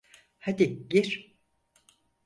Hadi 0.39 0.87
gir. 0.89 1.37